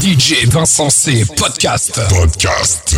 [0.00, 1.24] DJ Vincent C.
[1.34, 1.98] Podcast.
[2.08, 2.94] Podcast.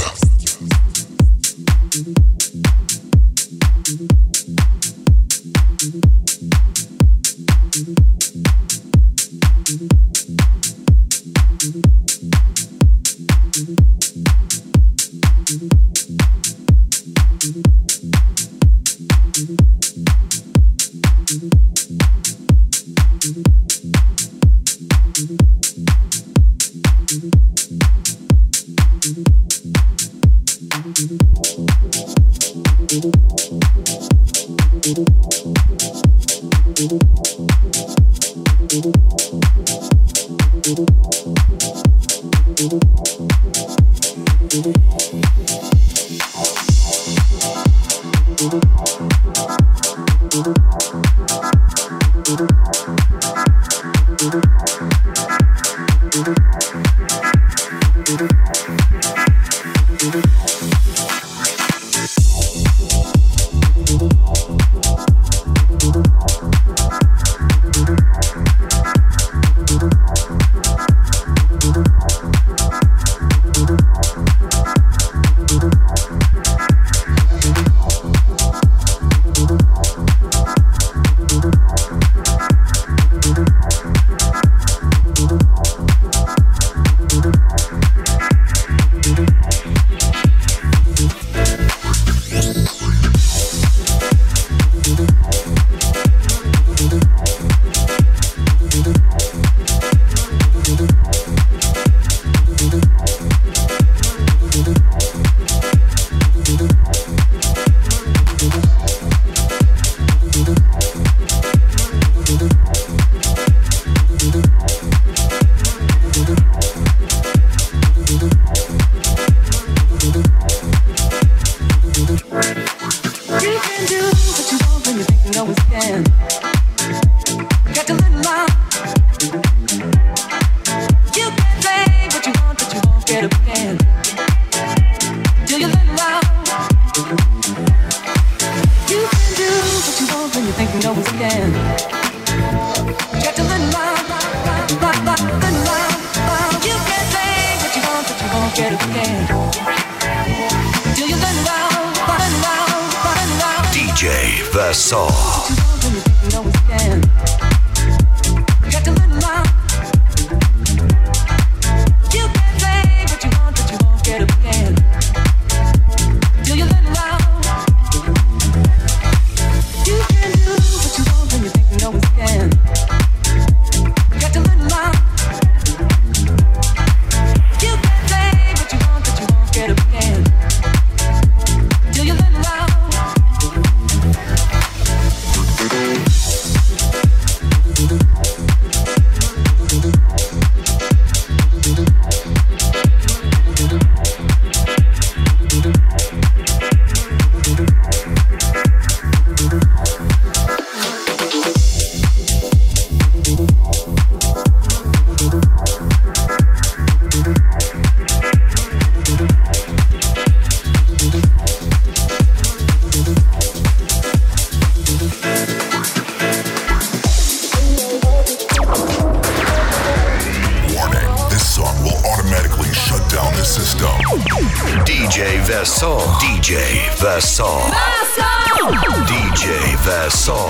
[225.51, 226.17] Versailles.
[226.21, 226.63] DJ
[226.99, 227.73] Versailles.
[227.73, 228.71] Vassal.
[229.09, 229.49] DJ
[229.83, 230.49] Vassal.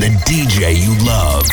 [0.00, 1.46] The DJ you love.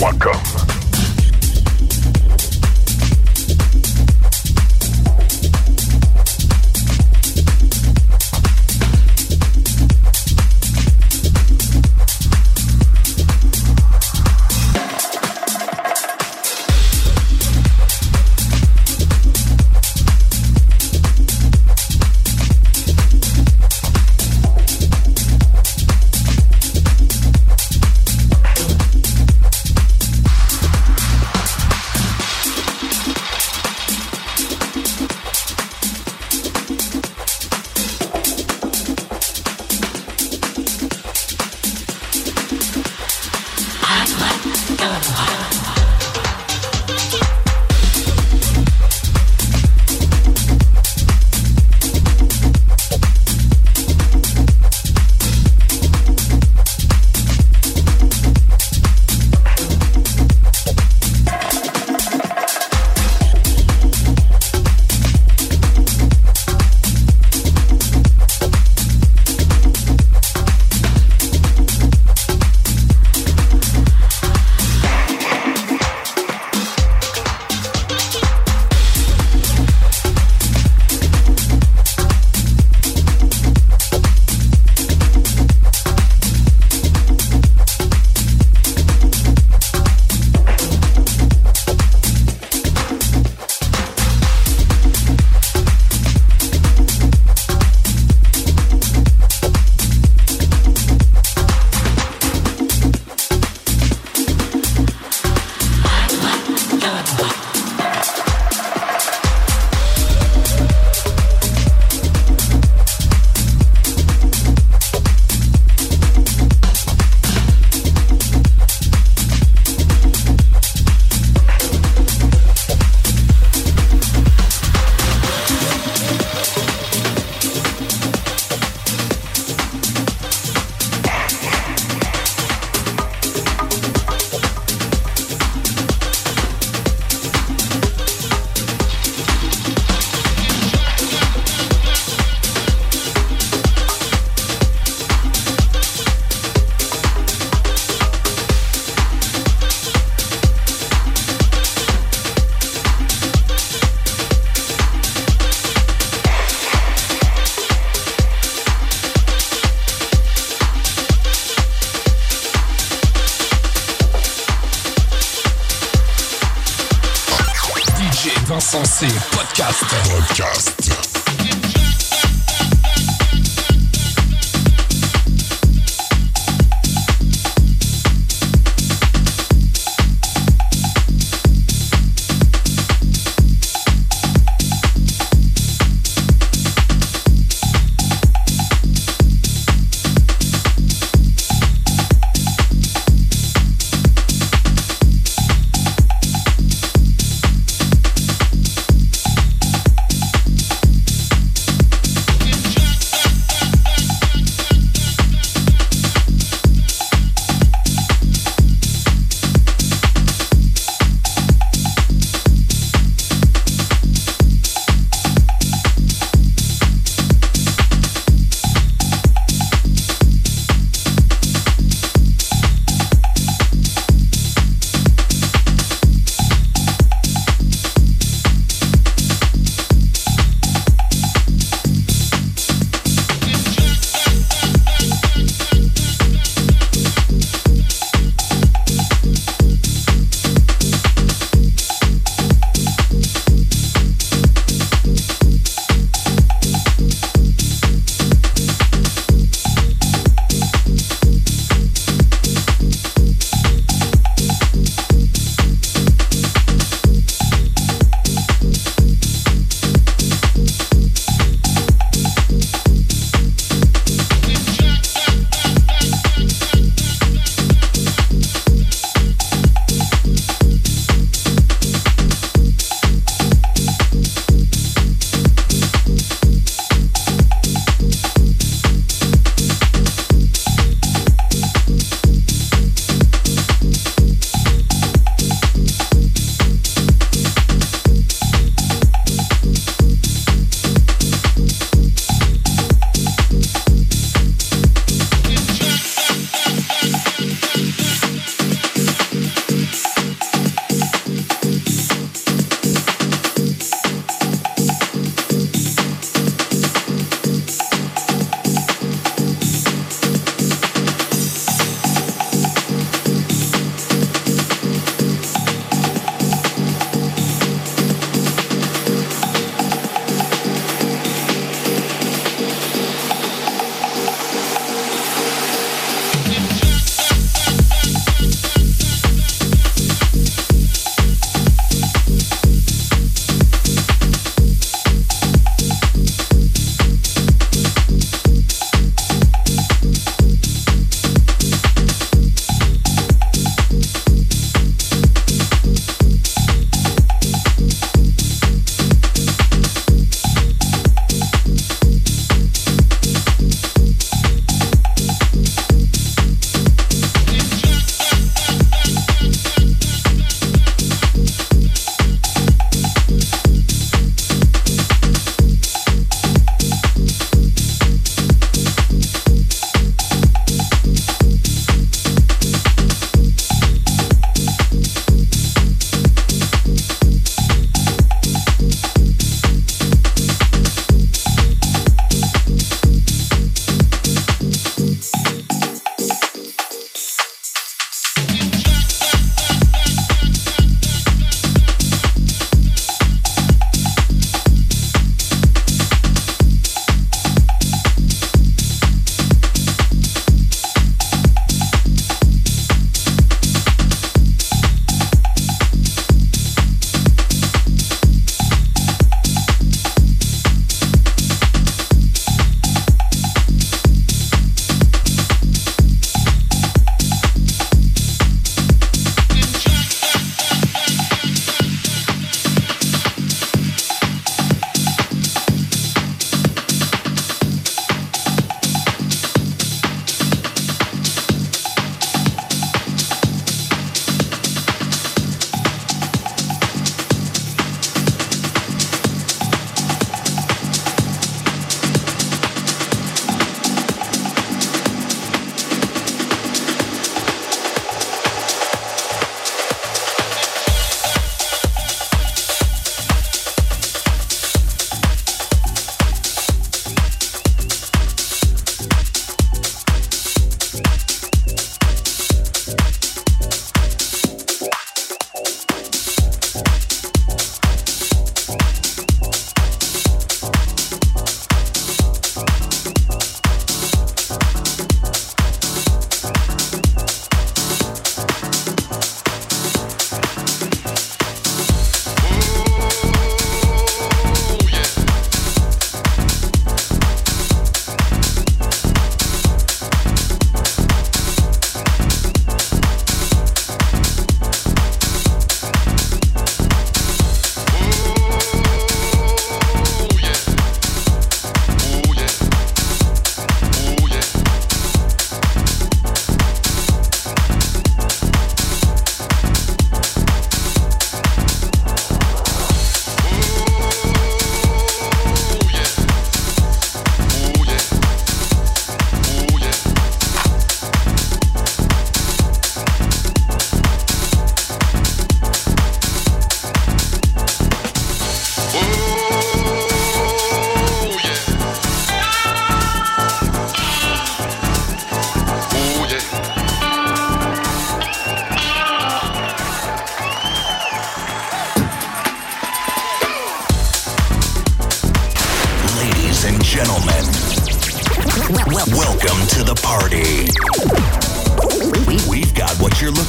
[0.00, 0.61] Welcome.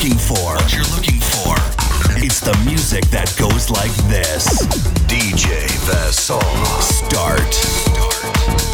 [0.03, 0.55] Looking for.
[0.55, 1.55] What you're looking for.
[2.21, 4.65] It's the music that goes like this.
[5.07, 6.41] DJ Vassal.
[6.81, 7.53] Start.
[8.43, 8.72] Insensé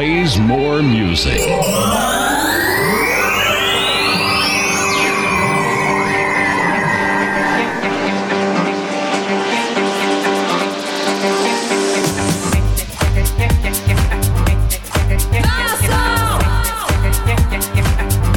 [0.00, 1.42] plays more music.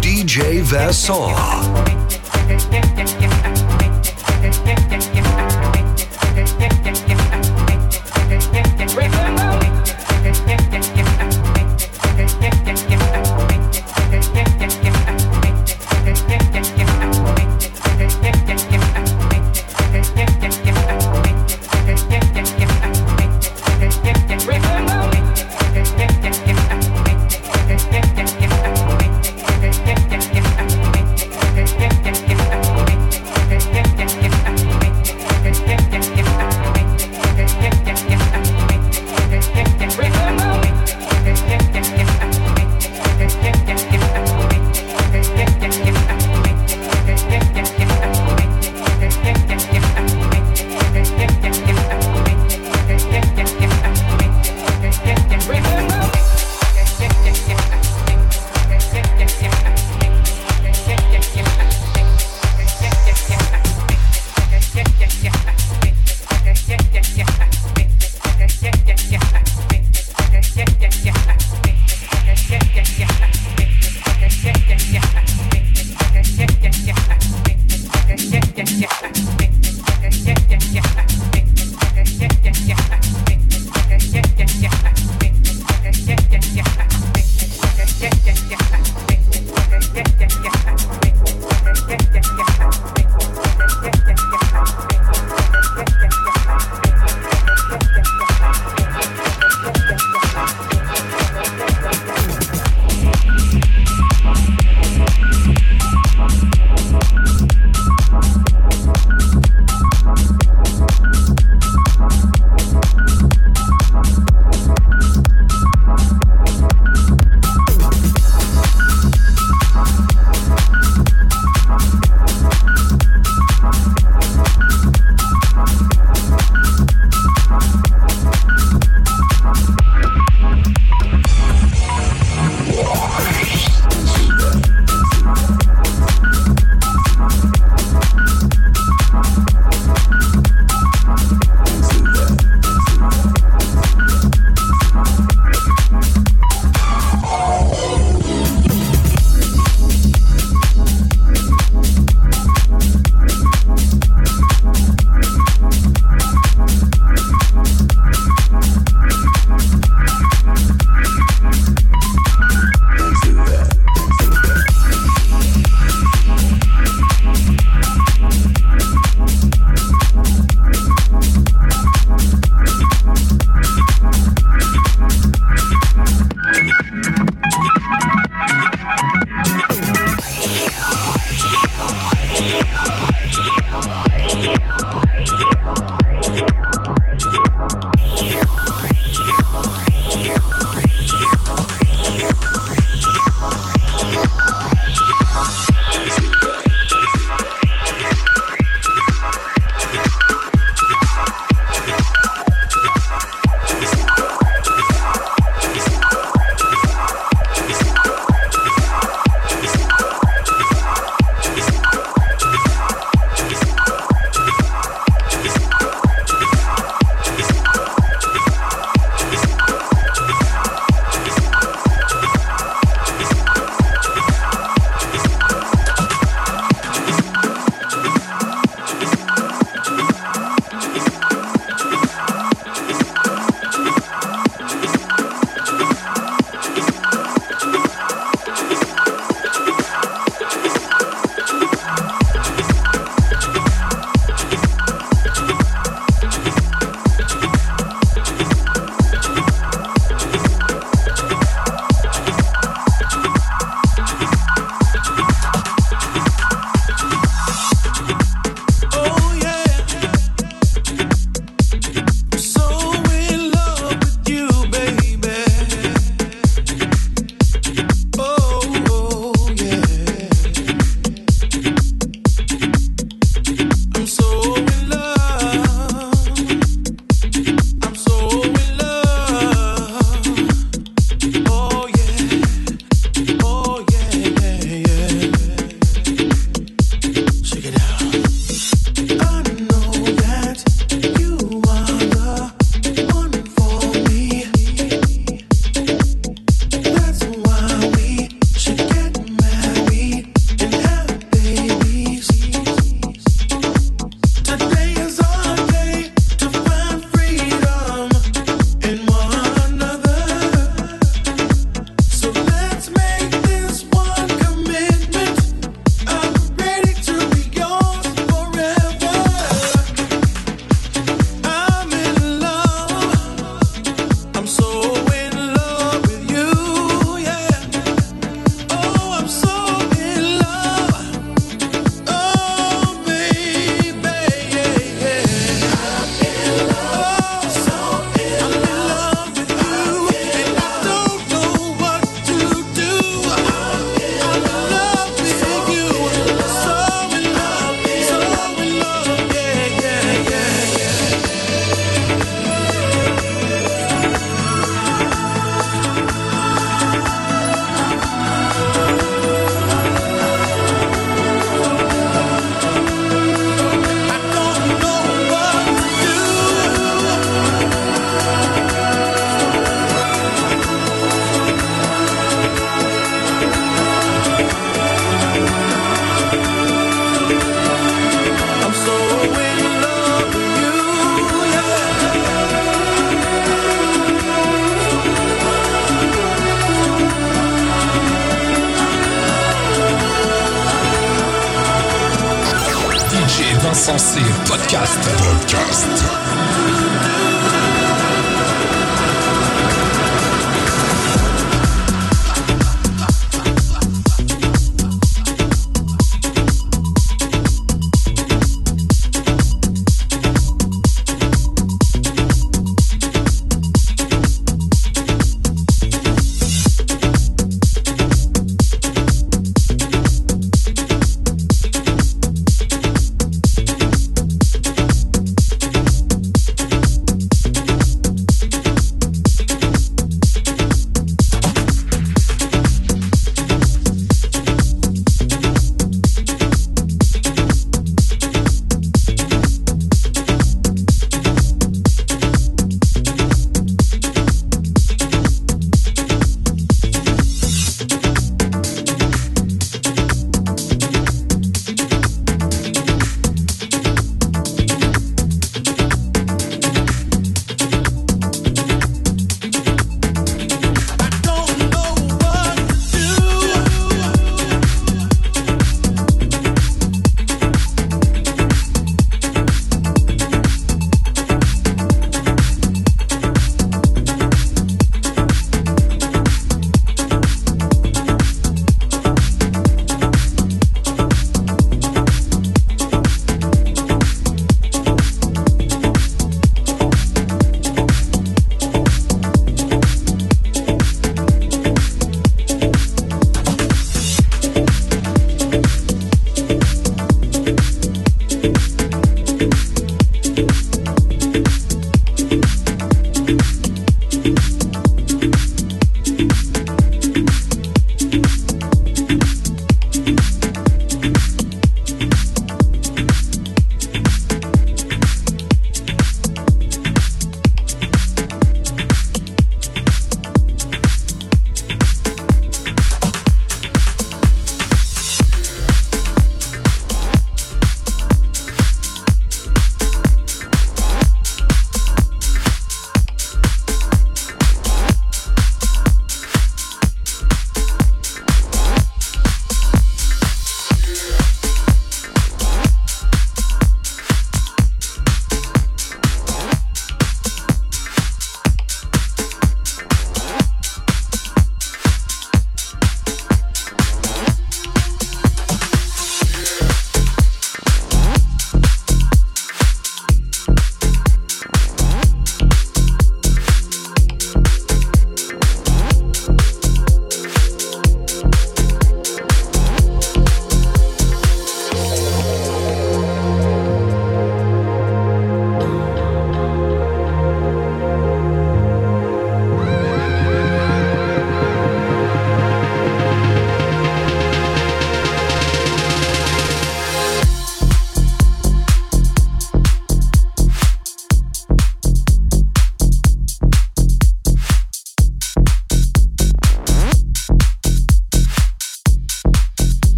[0.00, 1.57] DJ Vasson.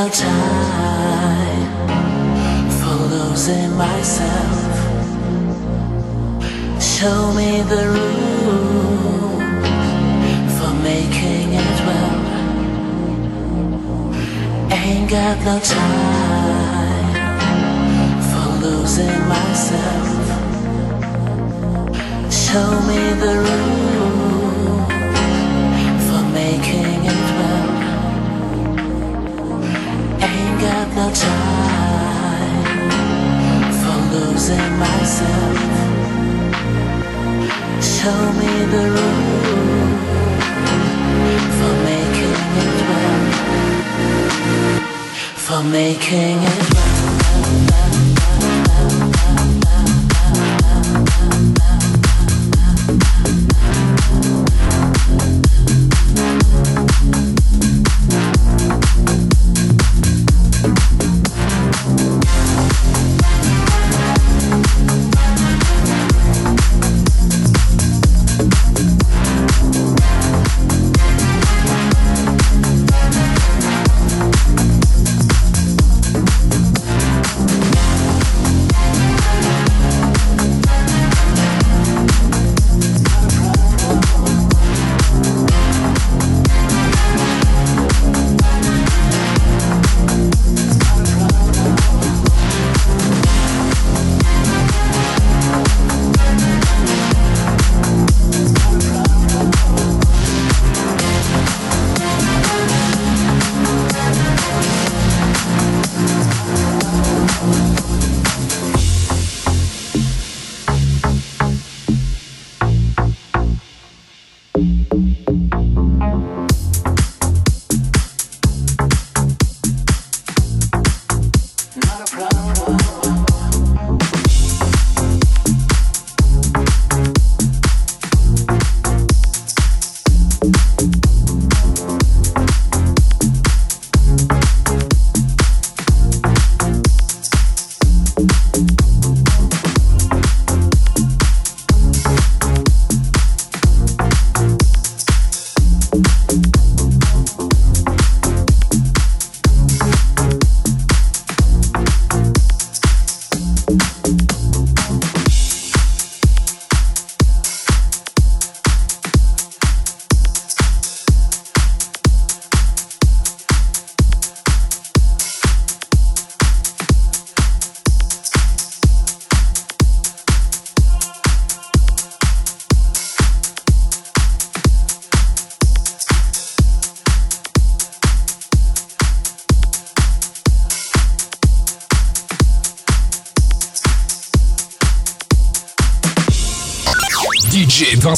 [0.00, 0.59] DJ Vincent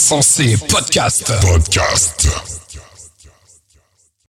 [0.03, 0.57] C.
[0.57, 1.31] Podcast.
[1.41, 2.62] Podcast.